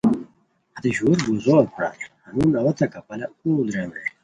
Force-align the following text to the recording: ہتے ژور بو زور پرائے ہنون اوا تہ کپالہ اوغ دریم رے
ہتے 0.75 0.89
ژور 0.97 1.17
بو 1.25 1.33
زور 1.45 1.65
پرائے 1.73 2.05
ہنون 2.25 2.51
اوا 2.59 2.71
تہ 2.77 2.85
کپالہ 2.93 3.27
اوغ 3.39 3.57
دریم 3.67 3.89
رے 3.95 4.03